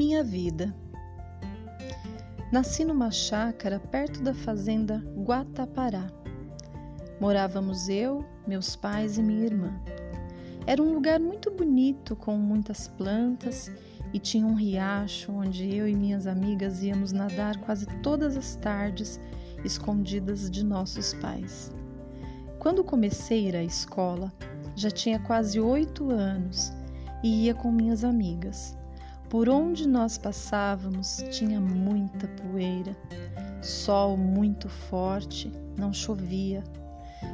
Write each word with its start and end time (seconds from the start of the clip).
Minha 0.00 0.24
vida. 0.24 0.74
Nasci 2.50 2.86
numa 2.86 3.10
chácara 3.10 3.78
perto 3.78 4.22
da 4.22 4.32
fazenda 4.32 5.04
Guatapará. 5.14 6.10
Morávamos 7.20 7.86
eu, 7.86 8.24
meus 8.46 8.74
pais 8.74 9.18
e 9.18 9.22
minha 9.22 9.44
irmã. 9.44 9.78
Era 10.66 10.82
um 10.82 10.94
lugar 10.94 11.20
muito 11.20 11.50
bonito, 11.50 12.16
com 12.16 12.34
muitas 12.38 12.88
plantas 12.88 13.70
e 14.10 14.18
tinha 14.18 14.46
um 14.46 14.54
riacho 14.54 15.32
onde 15.32 15.68
eu 15.76 15.86
e 15.86 15.94
minhas 15.94 16.26
amigas 16.26 16.82
íamos 16.82 17.12
nadar 17.12 17.58
quase 17.58 17.84
todas 18.02 18.38
as 18.38 18.56
tardes, 18.56 19.20
escondidas 19.66 20.50
de 20.50 20.64
nossos 20.64 21.12
pais. 21.12 21.70
Quando 22.58 22.82
comecei 22.82 23.44
a 23.44 23.48
ir 23.50 23.56
à 23.56 23.62
escola, 23.62 24.32
já 24.74 24.90
tinha 24.90 25.18
quase 25.18 25.60
oito 25.60 26.10
anos 26.10 26.72
e 27.22 27.44
ia 27.44 27.54
com 27.54 27.70
minhas 27.70 28.02
amigas. 28.02 28.79
Por 29.30 29.48
onde 29.48 29.86
nós 29.86 30.18
passávamos 30.18 31.24
tinha 31.30 31.60
muita 31.60 32.26
poeira, 32.26 32.96
sol 33.62 34.16
muito 34.16 34.68
forte, 34.68 35.52
não 35.78 35.92
chovia, 35.92 36.64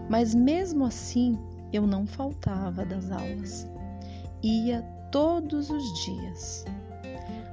mas 0.07 0.35
mesmo 0.35 0.85
assim 0.85 1.39
eu 1.73 1.87
não 1.87 2.07
faltava 2.07 2.85
das 2.85 3.11
aulas. 3.11 3.67
Ia 4.43 4.83
todos 5.11 5.71
os 5.71 6.05
dias. 6.05 6.67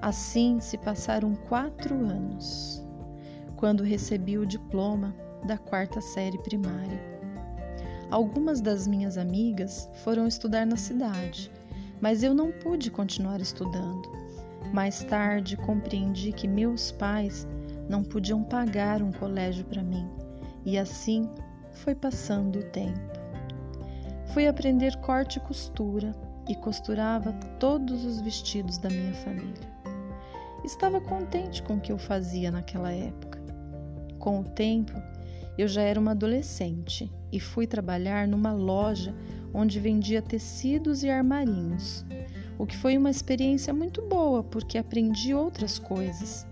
Assim 0.02 0.60
se 0.60 0.78
passaram 0.78 1.34
quatro 1.48 1.96
anos, 1.96 2.86
quando 3.56 3.82
recebi 3.82 4.38
o 4.38 4.46
diploma 4.46 5.16
da 5.48 5.58
quarta 5.58 6.02
série 6.02 6.38
primária. 6.40 7.02
Algumas 8.12 8.60
das 8.60 8.88
minhas 8.88 9.18
amigas 9.18 9.90
foram 10.04 10.28
estudar 10.28 10.66
na 10.66 10.76
cidade, 10.76 11.50
mas 12.04 12.22
eu 12.22 12.34
não 12.34 12.52
pude 12.52 12.92
continuar 12.92 13.40
estudando. 13.40 14.12
Mais 14.74 15.06
tarde 15.06 15.56
compreendi 15.56 16.34
que 16.34 16.50
meus 16.50 16.92
pais 16.92 17.48
não 17.88 18.04
podiam 18.04 18.44
pagar 18.44 19.02
um 19.02 19.10
colégio 19.10 19.64
para 19.64 19.82
mim, 19.82 20.06
e 20.66 20.78
assim 20.78 21.30
foi 21.72 21.96
passando 21.96 22.60
o 22.60 22.64
tempo. 22.72 23.00
Fui 24.34 24.50
aprender 24.50 24.98
corte 24.98 25.38
e 25.38 25.42
costura 25.44 26.12
e 26.50 26.56
costurava 26.56 27.32
todos 27.58 28.04
os 28.04 28.20
vestidos 28.20 28.78
da 28.78 28.90
minha 28.90 29.14
família. 29.14 29.72
Estava 30.66 31.00
contente 31.00 31.64
com 31.64 31.76
o 31.76 31.80
que 31.80 31.94
eu 31.94 31.98
fazia 31.98 32.52
naquela 32.52 32.92
época. 32.92 33.42
Com 34.20 34.42
o 34.42 34.44
tempo, 34.44 34.92
eu 35.58 35.70
já 35.70 35.84
era 35.84 36.02
uma 36.02 36.12
adolescente 36.12 37.10
e 37.32 37.40
fui 37.40 37.66
trabalhar 37.66 38.28
numa 38.28 38.52
loja 38.52 39.16
onde 39.54 39.80
vendia 39.80 40.22
tecidos 40.22 41.04
e 41.04 41.10
armarinhos, 41.10 42.06
o 42.58 42.66
que 42.66 42.78
foi 42.78 42.98
uma 42.98 43.10
experiência 43.10 43.74
muito 43.74 44.02
boa 44.02 44.44
porque 44.44 44.78
aprendi 44.78 45.34
outras 45.34 45.78
coisas, 45.78 46.48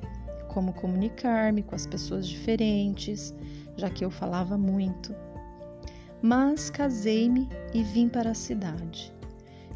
como 0.50 0.74
comunicar-me 0.74 1.64
com 1.64 1.76
as 1.76 1.88
pessoas 1.88 2.28
diferentes, 2.28 3.34
já 3.78 3.90
que 3.90 4.04
eu 4.04 4.12
falava 4.12 4.58
muito. 4.58 5.16
Mas 6.22 6.70
casei-me 6.70 7.50
e 7.74 7.84
vim 7.84 8.08
para 8.08 8.32
a 8.32 8.36
cidade. 8.36 9.12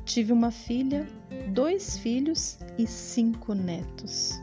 Tive 0.04 0.32
uma 0.32 0.52
filha, 0.52 1.08
dois 1.52 1.98
filhos 1.98 2.60
e 2.78 2.86
cinco 2.86 3.56
netos. 3.56 4.40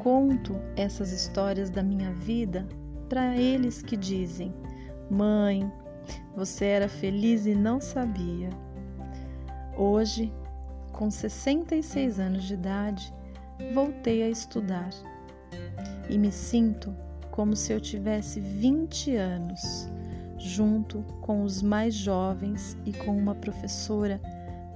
Conto 0.00 0.56
essas 0.76 1.12
histórias 1.12 1.70
da 1.70 1.82
minha 1.82 2.12
vida 2.12 2.66
para 3.08 3.36
eles 3.36 3.82
que 3.82 3.96
dizem: 3.96 4.52
Mãe, 5.08 5.70
você 6.36 6.66
era 6.66 6.88
feliz 6.88 7.46
e 7.46 7.54
não 7.54 7.80
sabia. 7.80 8.50
Hoje, 9.76 10.32
com 10.92 11.10
66 11.10 12.18
anos 12.18 12.44
de 12.44 12.54
idade, 12.54 13.14
voltei 13.72 14.22
a 14.22 14.28
estudar 14.28 14.90
e 16.08 16.18
me 16.18 16.32
sinto 16.32 16.94
como 17.30 17.54
se 17.54 17.72
eu 17.72 17.80
tivesse 17.80 18.40
20 18.40 19.14
anos, 19.14 19.88
junto 20.38 21.02
com 21.20 21.44
os 21.44 21.62
mais 21.62 21.94
jovens 21.94 22.76
e 22.84 22.92
com 22.92 23.16
uma 23.16 23.34
professora 23.34 24.20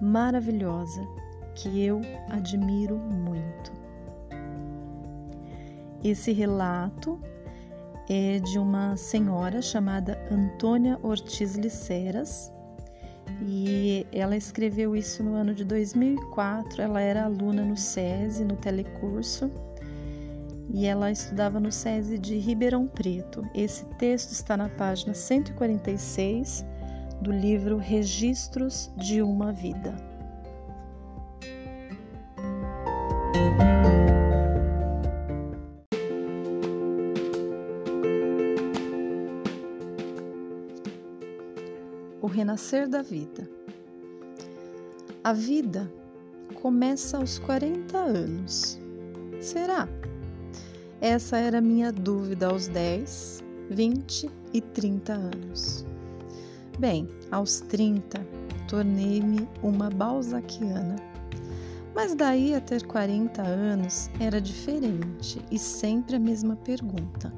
maravilhosa 0.00 1.00
que 1.54 1.82
eu 1.82 2.00
admiro 2.28 2.96
muito. 2.96 3.72
Esse 6.04 6.32
relato 6.32 7.20
é 8.08 8.38
de 8.38 8.58
uma 8.58 8.96
senhora 8.96 9.62
chamada 9.62 10.18
Antônia 10.30 10.98
Ortiz 11.02 11.54
Liceras 11.56 12.52
e 13.40 14.06
ela 14.12 14.36
escreveu 14.36 14.94
isso 14.94 15.22
no 15.22 15.34
ano 15.34 15.54
de 15.54 15.64
2004. 15.64 16.82
Ela 16.82 17.00
era 17.00 17.24
aluna 17.24 17.64
no 17.64 17.76
SESI, 17.76 18.44
no 18.44 18.56
telecurso, 18.56 19.50
e 20.72 20.86
ela 20.86 21.10
estudava 21.10 21.58
no 21.58 21.72
SESI 21.72 22.18
de 22.18 22.38
Ribeirão 22.38 22.86
Preto. 22.86 23.44
Esse 23.54 23.84
texto 23.96 24.32
está 24.32 24.56
na 24.56 24.68
página 24.68 25.14
146 25.14 26.64
do 27.20 27.32
livro 27.32 27.76
Registros 27.78 28.90
de 28.96 29.22
uma 29.22 29.52
Vida. 29.52 30.11
O 42.52 42.54
renascer 42.54 42.86
da 42.86 43.00
vida. 43.00 43.48
A 45.24 45.32
vida 45.32 45.90
começa 46.60 47.16
aos 47.16 47.38
40 47.38 47.96
anos. 47.96 48.78
Será? 49.40 49.88
Essa 51.00 51.38
era 51.38 51.62
minha 51.62 51.90
dúvida 51.90 52.48
aos 52.48 52.68
10, 52.68 53.42
20 53.70 54.30
e 54.52 54.60
30 54.60 55.14
anos. 55.14 55.86
Bem, 56.78 57.08
aos 57.30 57.60
30, 57.60 58.20
tornei-me 58.68 59.48
uma 59.62 59.88
balzaquiana. 59.88 60.96
Mas 61.94 62.14
daí 62.14 62.54
a 62.54 62.60
ter 62.60 62.86
40 62.86 63.40
anos 63.40 64.10
era 64.20 64.38
diferente 64.42 65.42
e 65.50 65.58
sempre 65.58 66.16
a 66.16 66.20
mesma 66.20 66.56
pergunta: 66.56 67.32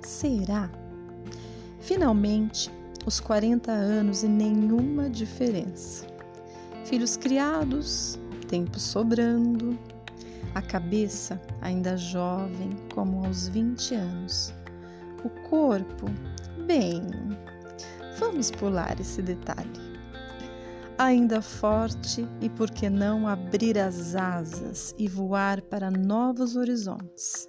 será? 0.00 0.70
Finalmente, 1.80 2.70
os 3.10 3.18
40 3.18 3.72
anos 3.72 4.22
e 4.22 4.28
nenhuma 4.28 5.10
diferença. 5.10 6.06
Filhos 6.84 7.16
criados, 7.16 8.16
tempo 8.46 8.78
sobrando, 8.78 9.76
a 10.54 10.62
cabeça 10.62 11.42
ainda 11.60 11.96
jovem, 11.96 12.70
como 12.94 13.26
aos 13.26 13.48
20 13.48 13.96
anos. 13.96 14.54
O 15.24 15.48
corpo, 15.48 16.06
bem, 16.68 17.02
Vamos 18.20 18.52
pular 18.52 19.00
esse 19.00 19.20
detalhe. 19.22 19.80
Ainda 20.96 21.42
forte 21.42 22.28
e 22.40 22.48
por 22.48 22.70
que 22.70 22.88
não 22.88 23.26
abrir 23.26 23.76
as 23.76 24.14
asas 24.14 24.94
e 24.96 25.08
voar 25.08 25.60
para 25.62 25.90
novos 25.90 26.54
horizontes. 26.54 27.48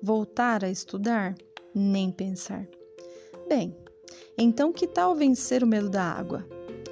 Voltar 0.00 0.62
a 0.62 0.70
estudar? 0.70 1.34
Nem 1.74 2.12
pensar. 2.12 2.68
Bem, 3.48 3.74
então 4.38 4.72
que 4.72 4.86
tal 4.86 5.14
vencer 5.14 5.64
o 5.64 5.66
medo 5.66 5.88
da 5.88 6.02
água? 6.02 6.44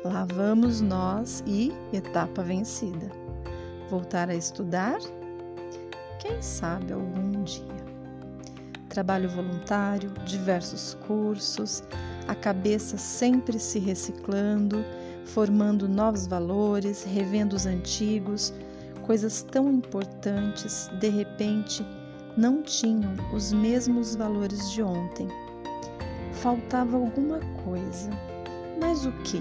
Lá 0.02 0.24
vamos 0.24 0.80
nós 0.80 1.42
e 1.46 1.72
etapa 1.92 2.42
vencida. 2.42 3.10
Voltar 3.90 4.30
a 4.30 4.34
estudar? 4.34 4.98
Quem 6.18 6.40
sabe 6.40 6.92
algum 6.92 7.42
dia. 7.42 7.84
Trabalho 8.88 9.28
voluntário, 9.28 10.10
diversos 10.24 10.94
cursos, 11.06 11.82
a 12.28 12.34
cabeça 12.34 12.96
sempre 12.96 13.58
se 13.58 13.78
reciclando, 13.78 14.82
formando 15.26 15.86
novos 15.86 16.26
valores, 16.26 17.04
revendo 17.04 17.56
os 17.56 17.66
antigos, 17.66 18.54
coisas 19.02 19.42
tão 19.42 19.70
importantes, 19.70 20.88
de 20.98 21.08
repente, 21.08 21.84
não 22.36 22.62
tinham 22.62 23.14
os 23.34 23.52
mesmos 23.52 24.16
valores 24.16 24.70
de 24.70 24.82
ontem. 24.82 25.28
Faltava 26.44 26.98
alguma 26.98 27.40
coisa. 27.64 28.10
Mas 28.78 29.06
o 29.06 29.12
que? 29.22 29.40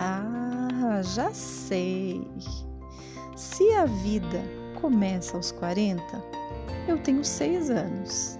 Ah, 0.00 1.00
já 1.00 1.32
sei! 1.32 2.28
Se 3.36 3.70
a 3.70 3.84
vida 3.84 4.42
começa 4.80 5.36
aos 5.36 5.52
40, 5.52 6.02
eu 6.88 6.98
tenho 6.98 7.24
seis 7.24 7.70
anos. 7.70 8.36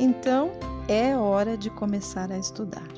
Então, 0.00 0.50
é 0.88 1.16
hora 1.16 1.56
de 1.56 1.70
começar 1.70 2.32
a 2.32 2.36
estudar. 2.38 2.88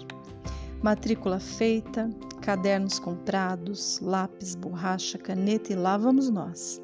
Matrícula 0.83 1.39
feita, 1.39 2.09
cadernos 2.41 2.99
comprados, 2.99 4.01
lápis, 4.01 4.55
borracha, 4.55 5.19
caneta 5.19 5.75
e 5.75 5.77
lá 5.77 5.99
vamos 5.99 6.31
nós. 6.31 6.81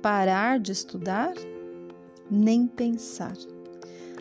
Parar 0.00 0.58
de 0.58 0.72
estudar? 0.72 1.34
Nem 2.30 2.66
pensar. 2.66 3.36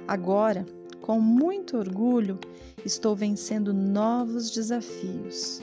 Agora, 0.09 0.65
com 1.07 1.21
muito 1.21 1.77
orgulho, 1.77 2.37
estou 2.83 3.15
vencendo 3.15 3.73
novos 3.73 4.51
desafios, 4.51 5.61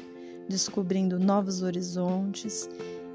descobrindo 0.49 1.19
novos 1.19 1.61
horizontes 1.61 2.67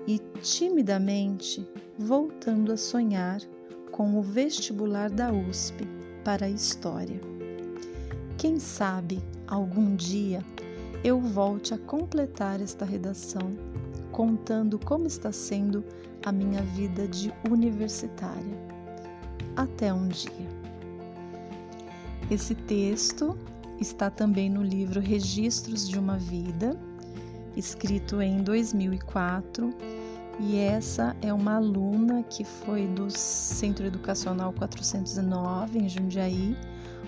e 0.06 0.20
timidamente 0.44 1.68
voltando 1.98 2.72
a 2.72 2.78
sonhar 2.78 3.42
com 3.90 4.16
o 4.16 4.22
vestibular 4.22 5.10
da 5.10 5.34
USP 5.34 5.88
para 6.24 6.46
a 6.46 6.50
História. 6.52 7.20
Quem 8.38 8.60
sabe 8.60 9.20
algum 9.48 9.96
dia 9.96 10.46
eu 11.04 11.20
volte 11.20 11.74
a 11.74 11.80
completar 11.80 12.62
esta 12.62 12.86
redação 12.86 13.50
contando 14.12 14.78
como 14.78 15.08
está 15.08 15.31
sendo 15.31 15.84
a 16.24 16.31
minha 16.31 16.62
vida 16.62 17.08
de 17.08 17.34
universitária. 17.50 18.70
Até 19.56 19.92
um 19.92 20.08
dia. 20.10 20.59
Esse 22.30 22.54
texto 22.54 23.36
está 23.80 24.10
também 24.12 24.52
no 24.52 24.62
livro 24.62 25.00
Registros 25.00 25.90
de 25.90 25.98
uma 25.98 26.16
Vida, 26.18 26.80
escrito 27.56 28.22
em 28.22 28.44
2004 28.44 29.74
e 30.40 30.58
essa 30.58 31.16
é 31.22 31.34
uma 31.34 31.56
aluna 31.56 32.24
que 32.24 32.44
foi 32.44 32.88
do 32.88 33.10
Centro 33.10 33.86
Educacional 33.86 34.54
409 34.54 35.80
em 35.80 35.90
Jundiaí. 35.90 36.56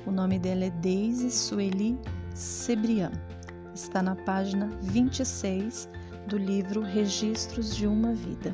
O 0.08 0.12
nome 0.12 0.40
dela 0.40 0.66
é 0.66 0.70
Deise 0.70 1.30
Sueli 1.30 2.00
Sebrian. 2.34 3.12
Está 3.76 4.02
na 4.02 4.16
página 4.16 4.72
26 4.82 5.88
do 6.28 6.38
livro 6.38 6.82
Registros 6.82 7.76
de 7.76 7.86
uma 7.86 8.12
Vida. 8.12 8.54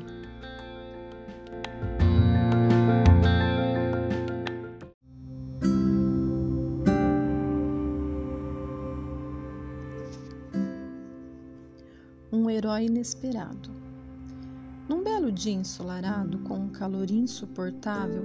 Herói 12.68 12.84
inesperado. 12.84 13.70
Num 14.88 15.02
belo 15.02 15.32
dia 15.32 15.54
ensolarado, 15.54 16.38
com 16.40 16.54
um 16.54 16.68
calor 16.68 17.10
insuportável, 17.10 18.24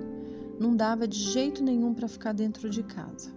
não 0.59 0.75
dava 0.75 1.07
de 1.07 1.17
jeito 1.17 1.63
nenhum 1.63 1.93
para 1.93 2.07
ficar 2.07 2.33
dentro 2.33 2.69
de 2.69 2.83
casa 2.83 3.31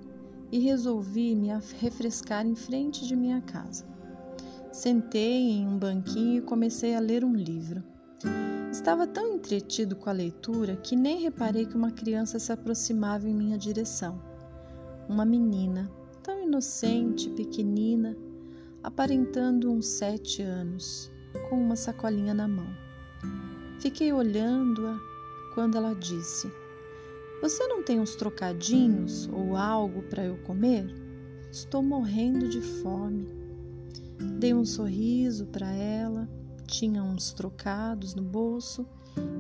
e 0.51 0.59
resolvi 0.59 1.35
me 1.35 1.49
refrescar 1.81 2.47
em 2.47 2.55
frente 2.55 3.07
de 3.07 3.15
minha 3.15 3.41
casa. 3.41 3.85
Sentei 4.73 5.51
em 5.51 5.67
um 5.67 5.79
banquinho 5.79 6.39
e 6.39 6.43
comecei 6.43 6.95
a 6.95 7.01
ler 7.01 7.25
um 7.25 7.35
livro. 7.35 7.83
Estava 8.71 9.07
tão 9.07 9.35
entretido 9.35 9.97
com 9.97 10.11
a 10.11 10.13
leitura 10.13 10.77
que 10.77 10.95
nem 10.95 11.21
reparei 11.21 11.67
que 11.67 11.77
uma 11.77 11.91
criança 11.91 12.39
se 12.39 12.53
aproximava 12.53 13.29
em 13.29 13.35
minha 13.35 13.57
direção. 13.57 14.21
Uma 15.09 15.25
menina, 15.25 15.91
tão 16.23 16.43
inocente, 16.43 17.31
pequenina, 17.31 18.17
aparentando 18.87 19.73
uns 19.73 19.89
sete 19.89 20.43
anos, 20.43 21.11
com 21.51 21.61
uma 21.61 21.75
sacolinha 21.75 22.33
na 22.33 22.47
mão. 22.47 22.69
Fiquei 23.81 24.13
olhando-a 24.13 24.97
quando 25.57 25.77
ela 25.77 25.93
disse: 25.93 26.49
Você 27.43 27.67
não 27.67 27.83
tem 27.83 27.99
uns 27.99 28.15
trocadinhos 28.15 29.29
ou 29.33 29.57
algo 29.57 30.05
para 30.05 30.25
eu 30.25 30.37
comer? 30.45 30.87
Estou 31.51 31.83
morrendo 31.83 32.49
de 32.49 32.61
fome. 32.61 33.27
Dei 34.39 34.55
um 34.55 34.65
sorriso 34.65 35.47
para 35.47 35.69
ela, 35.73 36.29
tinha 36.65 37.03
uns 37.03 37.33
trocados 37.33 38.15
no 38.15 38.23
bolso 38.23 38.87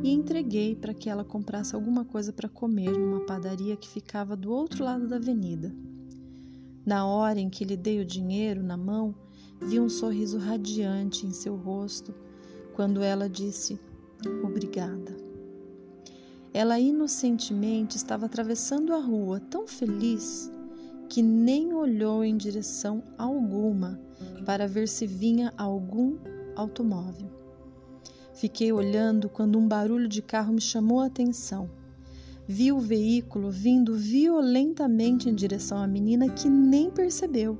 e 0.02 0.10
entreguei 0.10 0.74
para 0.74 0.92
que 0.92 1.08
ela 1.08 1.24
comprasse 1.24 1.76
alguma 1.76 2.04
coisa 2.04 2.32
para 2.32 2.48
comer 2.48 2.90
numa 2.90 3.20
padaria 3.20 3.76
que 3.76 3.88
ficava 3.88 4.36
do 4.36 4.50
outro 4.50 4.82
lado 4.82 5.06
da 5.06 5.16
avenida. 5.16 5.72
Na 6.84 7.06
hora 7.06 7.38
em 7.38 7.48
que 7.48 7.64
lhe 7.64 7.76
dei 7.76 8.00
o 8.00 8.04
dinheiro 8.04 8.60
na 8.60 8.76
mão, 8.76 9.14
vi 9.60 9.80
um 9.80 9.88
sorriso 9.88 10.38
radiante 10.38 11.26
em 11.26 11.32
seu 11.32 11.56
rosto 11.56 12.14
quando 12.74 13.02
ela 13.02 13.28
disse: 13.28 13.78
Obrigada. 14.42 15.16
Ela 16.52 16.78
inocentemente 16.78 17.96
estava 17.96 18.26
atravessando 18.26 18.94
a 18.94 18.98
rua, 18.98 19.40
tão 19.40 19.66
feliz 19.66 20.50
que 21.08 21.22
nem 21.22 21.72
olhou 21.74 22.24
em 22.24 22.36
direção 22.36 23.02
alguma 23.18 24.00
para 24.44 24.66
ver 24.66 24.88
se 24.88 25.06
vinha 25.06 25.52
algum 25.56 26.16
automóvel. 26.54 27.30
Fiquei 28.32 28.72
olhando 28.72 29.28
quando 29.28 29.58
um 29.58 29.66
barulho 29.66 30.08
de 30.08 30.20
carro 30.20 30.52
me 30.52 30.60
chamou 30.60 31.00
a 31.00 31.06
atenção. 31.06 31.70
Vi 32.46 32.70
o 32.70 32.78
veículo 32.78 33.50
vindo 33.50 33.94
violentamente 33.94 35.28
em 35.28 35.34
direção 35.34 35.78
à 35.78 35.86
menina 35.86 36.28
que 36.28 36.48
nem 36.48 36.90
percebeu. 36.90 37.58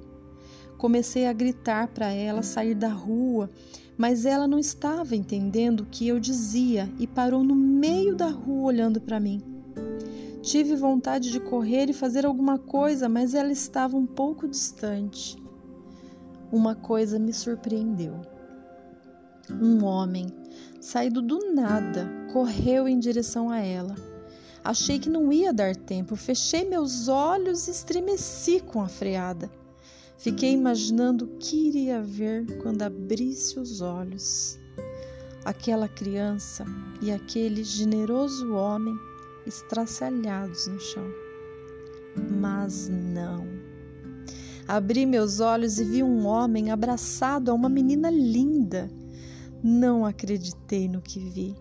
Comecei 0.78 1.26
a 1.26 1.32
gritar 1.32 1.88
para 1.88 2.10
ela 2.10 2.42
sair 2.42 2.74
da 2.74 2.88
rua 2.88 3.50
mas 3.96 4.26
ela 4.26 4.46
não 4.46 4.58
estava 4.58 5.16
entendendo 5.16 5.80
o 5.80 5.86
que 5.86 6.06
eu 6.06 6.20
dizia 6.20 6.90
e 6.98 7.06
parou 7.06 7.42
no 7.42 7.54
meio 7.54 8.14
da 8.14 8.28
rua 8.28 8.66
olhando 8.66 9.00
para 9.00 9.18
mim. 9.18 9.42
Tive 10.42 10.76
vontade 10.76 11.32
de 11.32 11.40
correr 11.40 11.88
e 11.88 11.94
fazer 11.94 12.26
alguma 12.26 12.58
coisa, 12.58 13.08
mas 13.08 13.34
ela 13.34 13.50
estava 13.50 13.96
um 13.96 14.06
pouco 14.06 14.46
distante. 14.46 15.42
Uma 16.52 16.74
coisa 16.74 17.18
me 17.18 17.32
surpreendeu. 17.32 18.20
Um 19.50 19.84
homem, 19.84 20.26
saído 20.80 21.22
do 21.22 21.52
nada, 21.52 22.08
correu 22.32 22.86
em 22.86 22.98
direção 22.98 23.50
a 23.50 23.58
ela. 23.58 23.94
Achei 24.62 24.98
que 24.98 25.08
não 25.08 25.32
ia 25.32 25.52
dar 25.52 25.74
tempo, 25.74 26.14
fechei 26.16 26.68
meus 26.68 27.08
olhos 27.08 27.66
e 27.66 27.70
estremeci 27.70 28.60
com 28.60 28.80
a 28.82 28.88
freada. 28.88 29.50
Fiquei 30.18 30.52
imaginando 30.52 31.26
o 31.26 31.38
que 31.38 31.68
iria 31.68 32.02
ver 32.02 32.46
quando 32.62 32.82
abrisse 32.82 33.58
os 33.58 33.80
olhos. 33.80 34.58
Aquela 35.44 35.88
criança 35.88 36.64
e 37.00 37.12
aquele 37.12 37.62
generoso 37.62 38.52
homem 38.52 38.96
estraçalhados 39.46 40.66
no 40.66 40.80
chão. 40.80 41.06
Mas 42.40 42.88
não. 42.88 43.46
Abri 44.66 45.06
meus 45.06 45.38
olhos 45.38 45.78
e 45.78 45.84
vi 45.84 46.02
um 46.02 46.26
homem 46.26 46.70
abraçado 46.70 47.50
a 47.50 47.54
uma 47.54 47.68
menina 47.68 48.10
linda. 48.10 48.90
Não 49.62 50.04
acreditei 50.04 50.88
no 50.88 51.00
que 51.00 51.20
vi, 51.20 51.54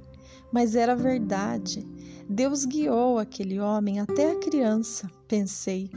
mas 0.52 0.75
era 0.75 0.96
verdade. 0.96 1.88
Deus 2.28 2.66
guiou 2.66 3.19
aquele 3.19 3.60
homem 3.60 4.00
até 4.00 4.31
a 4.31 4.40
criança, 4.40 5.10
pensei. 5.28 5.92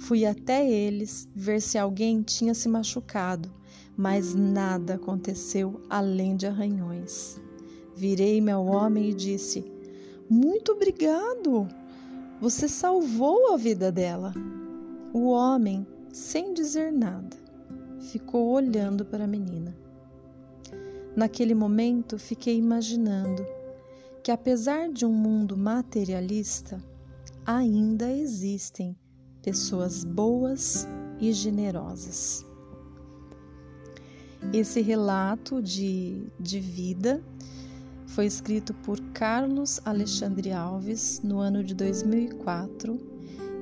Fui 0.00 0.24
até 0.24 0.68
eles 0.68 1.28
ver 1.36 1.60
se 1.60 1.76
alguém 1.76 2.22
tinha 2.22 2.54
se 2.54 2.68
machucado, 2.68 3.52
mas 3.94 4.34
nada 4.34 4.94
aconteceu 4.94 5.78
além 5.90 6.36
de 6.36 6.46
arranhões. 6.46 7.38
Virei-me 7.94 8.50
ao 8.50 8.64
homem 8.64 9.10
e 9.10 9.14
disse: 9.14 9.62
Muito 10.28 10.72
obrigado! 10.72 11.68
Você 12.40 12.66
salvou 12.66 13.52
a 13.52 13.58
vida 13.58 13.92
dela. 13.92 14.32
O 15.12 15.28
homem, 15.28 15.86
sem 16.10 16.54
dizer 16.54 16.90
nada, 16.90 17.36
ficou 18.00 18.48
olhando 18.48 19.04
para 19.04 19.24
a 19.24 19.28
menina. 19.28 19.76
Naquele 21.14 21.54
momento, 21.54 22.18
fiquei 22.18 22.56
imaginando 22.56 23.44
que, 24.24 24.32
apesar 24.32 24.90
de 24.90 25.04
um 25.04 25.12
mundo 25.12 25.58
materialista, 25.58 26.82
ainda 27.44 28.10
existem 28.10 28.96
pessoas 29.42 30.04
boas 30.04 30.86
e 31.20 31.32
generosas. 31.32 32.44
Esse 34.52 34.80
relato 34.80 35.62
de, 35.62 36.26
de 36.38 36.60
vida 36.60 37.22
foi 38.06 38.26
escrito 38.26 38.74
por 38.74 39.00
Carlos 39.12 39.80
Alexandre 39.84 40.50
Alves 40.50 41.20
no 41.22 41.38
ano 41.38 41.62
de 41.62 41.74
2004. 41.74 42.98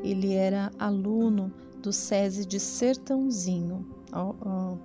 Ele 0.03 0.33
era 0.35 0.71
aluno 0.79 1.53
do 1.83 1.93
SESI 1.93 2.47
de 2.47 2.59
Sertãozinho, 2.59 3.87
ó, 4.13 4.35
ó, 4.41 4.77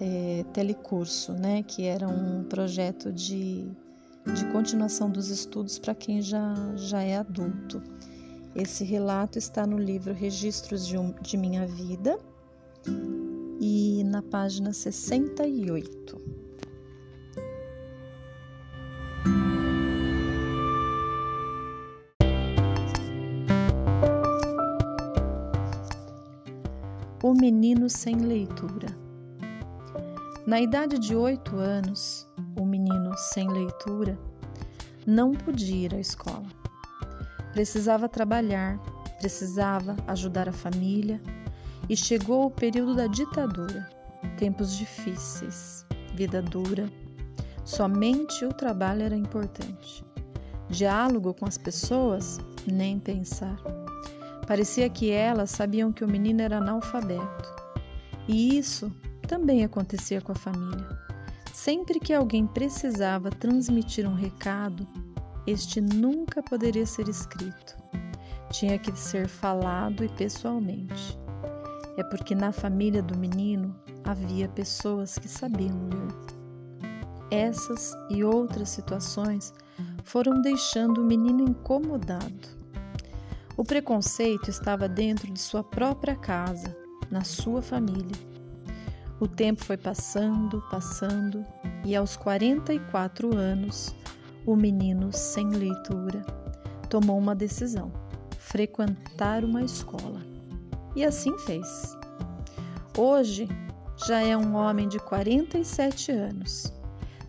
é, 0.00 0.44
telecurso, 0.52 1.32
né, 1.32 1.62
que 1.62 1.84
era 1.84 2.08
um 2.08 2.44
projeto 2.44 3.12
de, 3.12 3.66
de 4.34 4.44
continuação 4.52 5.10
dos 5.10 5.28
estudos 5.28 5.78
para 5.78 5.94
quem 5.94 6.22
já, 6.22 6.54
já 6.76 7.02
é 7.02 7.16
adulto. 7.16 7.82
Esse 8.54 8.84
relato 8.84 9.38
está 9.38 9.66
no 9.66 9.78
livro 9.78 10.12
Registros 10.12 10.86
de, 10.86 10.98
um, 10.98 11.12
de 11.22 11.38
Minha 11.38 11.66
Vida 11.66 12.18
e 13.58 14.04
na 14.04 14.20
página 14.20 14.74
68. 14.74 16.20
O 27.22 27.32
menino 27.32 27.88
sem 27.88 28.16
leitura. 28.16 28.88
Na 30.46 30.60
idade 30.60 30.98
de 30.98 31.14
oito 31.14 31.56
anos, 31.56 32.28
o 32.60 32.66
menino 32.66 33.16
sem 33.16 33.48
leitura 33.48 34.18
não 35.06 35.32
podia 35.32 35.86
ir 35.86 35.94
à 35.94 36.00
escola. 36.00 36.61
Precisava 37.52 38.08
trabalhar, 38.08 38.78
precisava 39.18 39.96
ajudar 40.06 40.48
a 40.48 40.52
família 40.52 41.20
e 41.88 41.96
chegou 41.96 42.46
o 42.46 42.50
período 42.50 42.94
da 42.94 43.06
ditadura. 43.06 43.88
Tempos 44.36 44.76
difíceis, 44.76 45.86
vida 46.14 46.40
dura. 46.40 46.88
Somente 47.64 48.44
o 48.44 48.52
trabalho 48.52 49.02
era 49.02 49.16
importante. 49.16 50.04
Diálogo 50.68 51.34
com 51.34 51.46
as 51.46 51.58
pessoas, 51.58 52.40
nem 52.66 52.98
pensar. 52.98 53.56
Parecia 54.46 54.88
que 54.88 55.10
elas 55.10 55.50
sabiam 55.50 55.92
que 55.92 56.04
o 56.04 56.08
menino 56.08 56.40
era 56.40 56.58
analfabeto. 56.58 57.54
E 58.26 58.58
isso 58.58 58.90
também 59.28 59.64
acontecia 59.64 60.20
com 60.20 60.32
a 60.32 60.36
família. 60.36 60.88
Sempre 61.52 62.00
que 62.00 62.12
alguém 62.12 62.46
precisava 62.46 63.30
transmitir 63.30 64.08
um 64.08 64.14
recado, 64.14 64.86
este 65.46 65.80
nunca 65.80 66.42
poderia 66.42 66.86
ser 66.86 67.08
escrito. 67.08 67.76
Tinha 68.50 68.78
que 68.78 68.92
ser 68.98 69.28
falado 69.28 70.04
e 70.04 70.08
pessoalmente. 70.08 71.18
É 71.96 72.04
porque 72.04 72.34
na 72.34 72.52
família 72.52 73.02
do 73.02 73.18
menino 73.18 73.74
havia 74.04 74.48
pessoas 74.48 75.18
que 75.18 75.28
sabiam 75.28 75.88
ler. 75.88 76.32
Essas 77.30 77.94
e 78.10 78.22
outras 78.22 78.68
situações 78.68 79.54
foram 80.04 80.40
deixando 80.42 81.00
o 81.00 81.04
menino 81.04 81.42
incomodado. 81.42 82.62
O 83.56 83.64
preconceito 83.64 84.50
estava 84.50 84.88
dentro 84.88 85.30
de 85.30 85.40
sua 85.40 85.62
própria 85.62 86.16
casa, 86.16 86.76
na 87.10 87.24
sua 87.24 87.62
família. 87.62 88.16
O 89.20 89.28
tempo 89.28 89.64
foi 89.64 89.76
passando, 89.76 90.62
passando, 90.70 91.44
e 91.84 91.94
aos 91.94 92.16
44 92.16 93.36
anos, 93.36 93.94
o 94.46 94.56
menino 94.56 95.12
sem 95.12 95.48
leitura 95.48 96.24
tomou 96.88 97.18
uma 97.18 97.34
decisão: 97.34 97.92
frequentar 98.38 99.44
uma 99.44 99.62
escola. 99.62 100.20
E 100.94 101.04
assim 101.04 101.36
fez. 101.38 101.96
Hoje 102.96 103.48
já 104.06 104.20
é 104.20 104.36
um 104.36 104.54
homem 104.54 104.88
de 104.88 104.98
47 104.98 106.12
anos. 106.12 106.72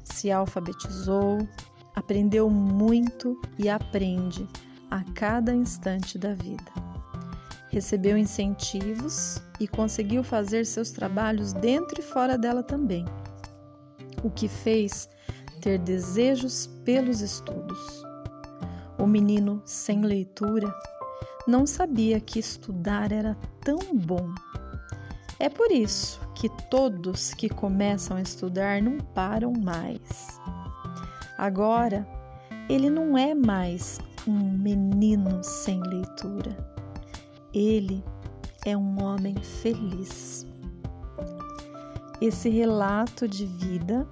Se 0.04 0.30
alfabetizou, 0.32 1.48
aprendeu 1.96 2.50
muito 2.50 3.40
e 3.58 3.70
aprende 3.70 4.48
a 4.92 5.04
cada 5.14 5.56
instante 5.56 6.18
da 6.18 6.34
vida. 6.34 6.72
Recebeu 7.70 8.18
incentivos 8.18 9.42
e 9.60 9.68
conseguiu 9.68 10.24
fazer 10.24 10.66
seus 10.66 10.92
trabalhos 10.92 11.54
dentro 11.54 12.00
e 12.00 12.04
fora 12.04 12.38
dela 12.38 12.62
também, 12.62 13.06
o 14.24 14.30
que 14.30 14.48
fez 14.48 15.10
ter 15.64 15.80
desejos 15.80 16.68
pelos 16.84 17.22
estudos. 17.22 18.04
O 19.00 19.08
menino 19.08 19.62
sem 19.64 20.02
leitura 20.02 20.68
não 21.48 21.66
sabia 21.66 22.20
que 22.20 22.38
estudar 22.38 23.14
era 23.14 23.38
tão 23.62 23.80
bom. 23.94 24.28
É 25.40 25.48
por 25.48 25.72
isso 25.72 26.20
que 26.36 26.50
todos 26.70 27.34
que 27.34 27.48
começam 27.48 28.18
a 28.18 28.22
estudar 28.22 28.82
não 28.82 28.98
param 28.98 29.54
mais. 29.54 30.42
Agora, 31.38 32.06
ele 32.70 32.90
não 32.90 33.18
é 33.18 33.34
mais 33.34 34.02
um 34.28 34.58
menino 34.58 35.42
sem 35.42 35.82
leitura. 35.82 36.58
Ele 37.54 38.04
é 38.66 38.76
um 38.76 39.02
homem 39.02 39.36
feliz. 39.42 40.46
Esse 42.22 42.50
relato 42.50 43.30
de 43.30 43.46
vida 43.46 44.06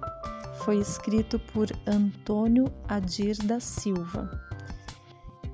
foi 0.64 0.78
escrito 0.78 1.38
por 1.38 1.68
Antônio 1.86 2.72
Adir 2.88 3.36
da 3.44 3.58
Silva. 3.58 4.30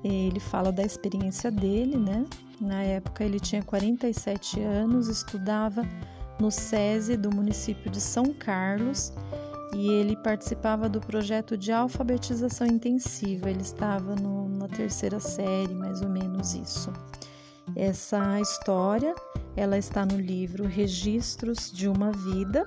Ele 0.03 0.39
fala 0.39 0.71
da 0.71 0.83
experiência 0.83 1.51
dele, 1.51 1.97
né? 1.97 2.25
Na 2.61 2.83
época 2.83 3.23
ele 3.23 3.39
tinha 3.39 3.63
47 3.63 4.61
anos, 4.61 5.07
estudava 5.07 5.83
no 6.39 6.51
SESI 6.51 7.17
do 7.17 7.33
município 7.33 7.89
de 7.89 7.99
São 7.99 8.33
Carlos 8.33 9.11
e 9.75 9.89
ele 9.89 10.15
participava 10.17 10.87
do 10.87 10.99
projeto 10.99 11.57
de 11.57 11.71
alfabetização 11.71 12.67
intensiva. 12.67 13.49
Ele 13.49 13.61
estava 13.61 14.15
no, 14.15 14.47
na 14.47 14.67
terceira 14.67 15.19
série, 15.19 15.73
mais 15.73 16.01
ou 16.01 16.09
menos 16.09 16.53
isso. 16.53 16.93
Essa 17.75 18.39
história, 18.39 19.13
ela 19.55 19.77
está 19.77 20.05
no 20.05 20.19
livro 20.19 20.67
Registros 20.67 21.71
de 21.71 21.87
uma 21.87 22.11
Vida, 22.11 22.65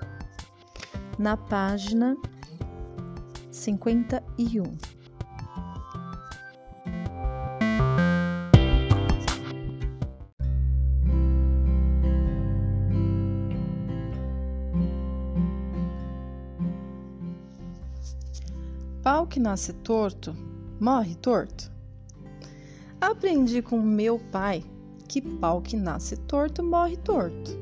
na 1.18 1.36
página 1.36 2.16
51. 3.62 4.64
Pau 19.00 19.26
que 19.28 19.38
nasce 19.38 19.72
torto, 19.72 20.34
morre 20.80 21.14
torto. 21.14 21.70
Aprendi 23.00 23.62
com 23.62 23.80
meu 23.80 24.18
pai 24.18 24.64
que 25.08 25.20
pau 25.20 25.62
que 25.62 25.76
nasce 25.76 26.16
torto, 26.16 26.64
morre 26.64 26.96
torto. 26.96 27.56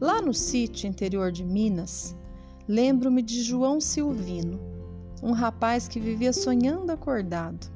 Lá 0.00 0.20
no 0.20 0.34
sítio 0.34 0.88
interior 0.88 1.30
de 1.30 1.44
Minas, 1.44 2.16
lembro-me 2.66 3.22
de 3.22 3.42
João 3.42 3.80
Silvino, 3.80 4.65
um 5.22 5.32
rapaz 5.32 5.88
que 5.88 6.00
vivia 6.00 6.32
sonhando 6.32 6.90
acordado. 6.90 7.66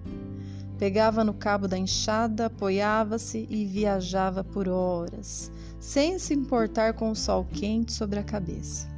Pegava 0.79 1.23
no 1.23 1.35
cabo 1.35 1.69
da 1.69 1.77
enxada, 1.77 2.47
apoiava-se 2.47 3.47
e 3.51 3.67
viajava 3.67 4.43
por 4.43 4.69
horas, 4.69 5.53
sem 5.79 6.19
se 6.19 6.33
importar 6.33 6.95
com 6.95 7.11
o 7.11 7.17
sol 7.17 7.45
quente 7.45 7.93
sobre 7.93 8.19
a 8.19 8.25
cabeça. 8.25 8.89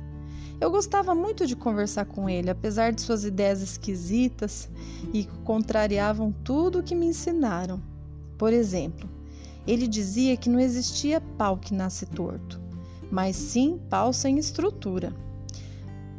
Eu 0.61 0.71
gostava 0.71 1.13
muito 1.13 1.45
de 1.45 1.57
conversar 1.57 2.05
com 2.05 2.31
ele, 2.31 2.49
apesar 2.49 2.93
de 2.93 3.03
suas 3.03 3.25
ideias 3.25 3.61
esquisitas 3.61 4.69
e 5.13 5.25
contrariavam 5.43 6.31
tudo 6.45 6.79
o 6.79 6.83
que 6.85 6.95
me 6.95 7.07
ensinaram. 7.07 7.83
Por 8.39 8.53
exemplo, 8.53 9.11
ele 9.67 9.89
dizia 9.89 10.37
que 10.37 10.49
não 10.49 10.61
existia 10.61 11.21
pau 11.21 11.57
que 11.57 11.75
nasce 11.75 12.07
torto, 12.07 12.61
mas 13.11 13.35
sim 13.35 13.81
pau 13.91 14.13
sem 14.13 14.39
estrutura. 14.39 15.13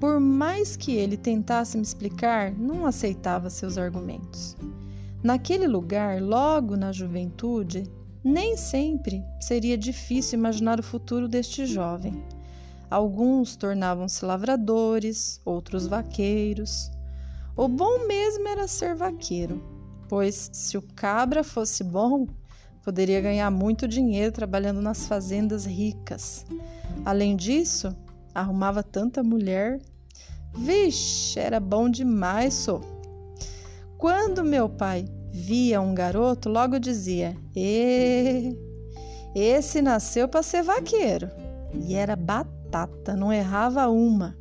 Por 0.04 0.20
mais 0.20 0.76
que 0.76 0.92
ele 0.92 1.16
tentasse 1.16 1.78
me 1.78 1.84
explicar, 1.84 2.52
não 2.52 2.86
aceitava 2.86 3.50
seus 3.50 3.78
argumentos. 3.78 4.58
Naquele 5.24 5.66
lugar, 5.66 6.22
logo 6.22 6.76
na 6.76 6.92
juventude, 6.92 7.90
nem 8.22 8.58
sempre 8.58 9.24
seria 9.40 9.78
difícil 9.78 10.38
imaginar 10.38 10.78
o 10.78 10.84
futuro 10.84 11.26
deste 11.26 11.66
jovem. 11.66 12.22
Alguns 12.92 13.56
tornavam-se 13.56 14.26
lavradores, 14.26 15.40
outros 15.46 15.88
vaqueiros. 15.88 16.92
O 17.56 17.70
bom 17.70 18.06
mesmo 18.06 18.46
era 18.46 18.68
ser 18.68 18.96
vaqueiro, 18.96 19.64
pois 20.10 20.50
se 20.52 20.78
o 20.78 20.82
cabra 20.82 21.46
fosse 21.46 21.82
bom, 21.82 22.28
poderia 22.84 23.22
ganhar 23.22 23.50
muito 23.50 23.88
dinheiro 23.88 24.34
trabalhando 24.34 24.82
nas 24.82 25.08
fazendas 25.08 25.66
ricas. 25.66 26.46
Além 27.06 27.38
disso, 27.38 27.96
arrumava 28.36 28.84
tanta 28.84 29.24
mulher. 29.24 29.80
Vixe, 30.56 31.40
era 31.40 31.60
bom 31.60 31.90
demais, 31.90 32.54
só. 32.54 32.80
Quando 33.98 34.44
meu 34.44 34.70
pai 34.70 35.06
via 35.32 35.82
um 35.82 35.96
garoto, 35.96 36.50
logo 36.50 36.80
dizia: 36.80 37.36
"E 37.56 38.56
esse 39.36 39.82
nasceu 39.82 40.28
para 40.28 40.44
ser 40.44 40.64
vaqueiro". 40.64 41.30
E 41.74 41.96
era 41.96 42.16
batata 42.16 43.16
não 43.16 43.34
errava 43.34 43.88
uma. 43.88 44.38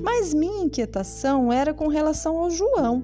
Mas 0.00 0.32
minha 0.32 0.64
inquietação 0.64 1.52
era 1.52 1.74
com 1.74 1.88
relação 1.88 2.38
ao 2.38 2.50
João. 2.50 3.02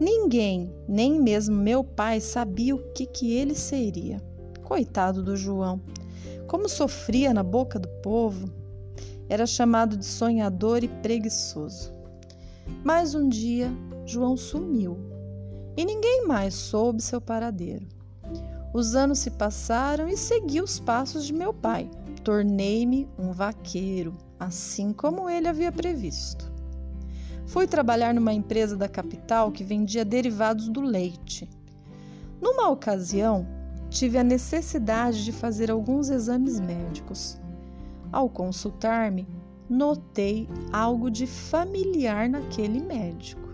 Ninguém, 0.00 0.72
nem 0.88 1.20
mesmo 1.20 1.56
meu 1.56 1.84
pai, 1.84 2.20
sabia 2.20 2.74
o 2.74 2.92
que, 2.92 3.04
que 3.04 3.34
ele 3.34 3.54
seria. 3.54 4.22
Coitado 4.62 5.22
do 5.22 5.36
João. 5.36 5.80
Como 6.46 6.68
sofria 6.68 7.34
na 7.34 7.42
boca 7.42 7.78
do 7.78 7.88
povo. 8.00 8.50
Era 9.28 9.46
chamado 9.46 9.96
de 9.96 10.04
sonhador 10.04 10.82
e 10.82 10.88
preguiçoso. 10.88 11.92
Mas 12.84 13.14
um 13.14 13.28
dia, 13.28 13.70
João 14.04 14.36
sumiu 14.36 14.98
e 15.76 15.84
ninguém 15.84 16.26
mais 16.26 16.54
soube 16.54 17.02
seu 17.02 17.20
paradeiro. 17.20 17.86
Os 18.72 18.94
anos 18.94 19.18
se 19.18 19.30
passaram 19.30 20.08
e 20.08 20.16
segui 20.16 20.60
os 20.60 20.78
passos 20.78 21.24
de 21.24 21.32
meu 21.32 21.52
pai 21.52 21.90
tornei-me 22.20 23.08
um 23.18 23.32
vaqueiro, 23.32 24.16
assim 24.38 24.92
como 24.92 25.28
ele 25.28 25.48
havia 25.48 25.72
previsto. 25.72 26.50
Fui 27.46 27.66
trabalhar 27.66 28.14
numa 28.14 28.32
empresa 28.32 28.76
da 28.76 28.88
capital 28.88 29.50
que 29.50 29.64
vendia 29.64 30.04
derivados 30.04 30.68
do 30.68 30.80
leite. 30.80 31.48
Numa 32.40 32.68
ocasião, 32.68 33.46
tive 33.88 34.18
a 34.18 34.24
necessidade 34.24 35.24
de 35.24 35.32
fazer 35.32 35.70
alguns 35.70 36.10
exames 36.10 36.60
médicos. 36.60 37.40
Ao 38.12 38.28
consultar-me, 38.28 39.26
notei 39.68 40.48
algo 40.72 41.10
de 41.10 41.26
familiar 41.26 42.28
naquele 42.28 42.82
médico. 42.82 43.48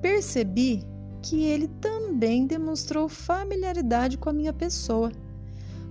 Percebi 0.00 0.84
que 1.22 1.44
ele 1.44 1.68
também 1.80 2.46
demonstrou 2.46 3.08
familiaridade 3.08 4.16
com 4.16 4.30
a 4.30 4.32
minha 4.32 4.52
pessoa 4.52 5.10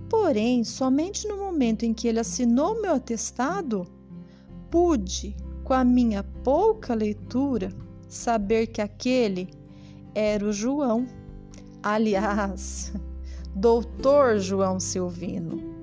Porém, 0.08 0.62
somente 0.62 1.26
no 1.26 1.36
momento 1.36 1.84
em 1.84 1.92
que 1.92 2.06
ele 2.06 2.20
assinou 2.20 2.80
meu 2.80 2.94
atestado, 2.94 3.86
pude 4.70 5.36
com 5.64 5.74
a 5.74 5.82
minha 5.82 6.22
pouca 6.44 6.94
leitura, 6.94 7.72
saber 8.08 8.68
que 8.68 8.80
aquele 8.80 9.50
era 10.14 10.44
o 10.44 10.52
João. 10.52 11.06
Aliás, 11.82 12.92
doutor 13.54 14.38
João 14.38 14.78
Silvino. 14.78 15.75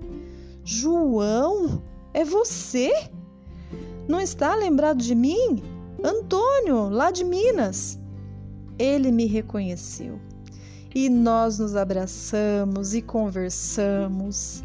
João? 0.63 1.84
É 2.13 2.24
você? 2.24 2.91
Não 4.08 4.20
está 4.20 4.55
lembrado 4.55 4.98
de 5.00 5.15
mim? 5.15 5.62
Antônio, 6.03 6.89
lá 6.89 7.12
de 7.12 7.24
Minas. 7.24 8.00
Ele 8.77 9.12
me 9.12 9.25
reconheceu 9.25 10.20
e 10.96 11.10
nós 11.10 11.60
nos 11.60 11.75
abraçamos 11.75 12.93
e 12.93 13.01
conversamos. 13.01 14.63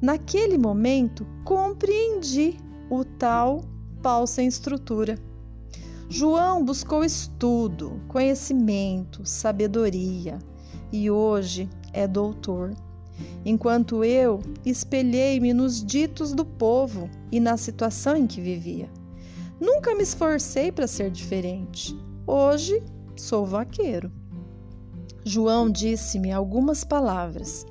Naquele 0.00 0.58
momento, 0.58 1.26
compreendi 1.44 2.58
o 2.90 3.04
tal 3.04 3.62
pau 4.02 4.26
sem 4.26 4.46
estrutura. 4.46 5.18
João 6.08 6.64
buscou 6.64 7.02
estudo, 7.02 8.00
conhecimento, 8.08 9.24
sabedoria 9.24 10.38
e 10.92 11.10
hoje 11.10 11.68
é 11.92 12.06
doutor. 12.06 12.74
Enquanto 13.44 14.02
eu 14.02 14.40
espelhei-me 14.64 15.52
nos 15.52 15.84
ditos 15.84 16.32
do 16.32 16.44
povo 16.44 17.10
e 17.30 17.38
na 17.38 17.56
situação 17.56 18.16
em 18.16 18.26
que 18.26 18.40
vivia. 18.40 18.88
Nunca 19.60 19.94
me 19.94 20.02
esforcei 20.02 20.72
para 20.72 20.86
ser 20.86 21.10
diferente. 21.10 21.96
Hoje 22.26 22.82
sou 23.16 23.46
vaqueiro. 23.46 24.10
João 25.24 25.70
disse-me 25.70 26.32
algumas 26.32 26.84
palavras 26.84 27.66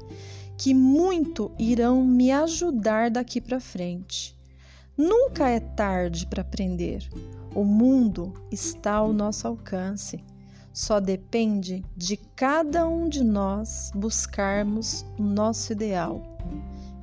que 0.58 0.74
muito 0.74 1.52
irão 1.60 2.04
me 2.04 2.32
ajudar 2.32 3.12
daqui 3.12 3.42
para 3.42 3.60
frente. 3.60 4.38
Nunca 4.98 5.50
é 5.50 5.60
tarde 5.60 6.26
para 6.28 6.42
aprender. 6.42 7.08
O 7.56 7.64
mundo 7.64 8.34
está 8.52 8.94
ao 8.94 9.12
nosso 9.12 9.48
alcance. 9.48 10.24
Só 10.74 11.00
depende 11.00 11.86
de 11.96 12.18
cada 12.18 12.88
um 12.88 13.08
de 13.08 13.24
nós 13.24 13.92
buscarmos 13.96 15.06
o 15.18 15.24
nosso 15.24 15.72
ideal, 15.72 16.22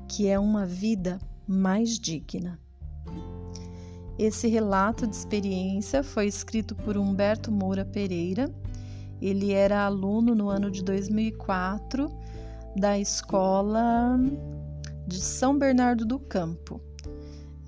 que 0.08 0.28
é 0.28 0.38
uma 0.38 0.66
vida 0.66 1.18
mais 1.46 1.98
digna. 1.98 2.58
Esse 4.18 4.48
relato 4.48 5.06
de 5.06 5.16
experiência 5.16 6.02
foi 6.02 6.26
escrito 6.26 6.74
por 6.74 6.98
Humberto 6.98 7.50
Moura 7.50 7.84
Pereira 7.84 8.52
ele 9.20 9.52
era 9.52 9.84
aluno 9.84 10.34
no 10.34 10.48
ano 10.48 10.70
de 10.70 10.82
2004 10.82 12.10
da 12.74 12.98
escola 12.98 14.18
de 15.06 15.20
São 15.20 15.58
Bernardo 15.58 16.06
do 16.06 16.18
Campo. 16.18 16.80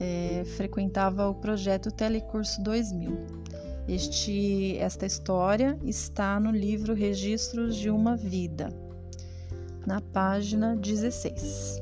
É, 0.00 0.42
frequentava 0.56 1.28
o 1.28 1.35
projeto 1.35 1.90
Telecurso 1.90 2.62
2000. 2.62 3.41
Este, 3.88 4.76
esta 4.78 5.06
história 5.06 5.76
está 5.84 6.38
no 6.38 6.50
livro 6.50 6.94
Registros 6.94 7.76
de 7.76 7.90
uma 7.90 8.16
Vida, 8.16 8.72
na 9.84 10.00
página 10.00 10.76
16. 10.76 11.81